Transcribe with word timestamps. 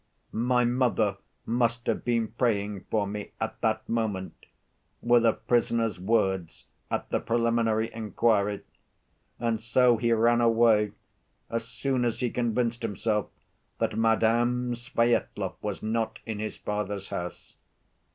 'My 0.31 0.65
mother 0.65 1.17
must 1.45 1.85
have 1.85 2.03
been 2.03 2.29
praying 2.29 2.85
for 2.89 3.05
me 3.05 3.33
at 3.39 3.61
that 3.61 3.87
moment,' 3.87 4.47
were 4.99 5.19
the 5.19 5.33
prisoner's 5.33 5.99
words 5.99 6.65
at 6.89 7.09
the 7.09 7.19
preliminary 7.19 7.93
inquiry, 7.93 8.63
and 9.39 9.59
so 9.61 9.97
he 9.97 10.11
ran 10.11 10.41
away 10.41 10.93
as 11.51 11.67
soon 11.67 12.03
as 12.03 12.19
he 12.19 12.31
convinced 12.31 12.81
himself 12.81 13.29
that 13.77 13.95
Madame 13.95 14.73
Svyetlov 14.73 15.53
was 15.61 15.83
not 15.83 16.17
in 16.25 16.39
his 16.39 16.57
father's 16.57 17.09
house. 17.09 17.55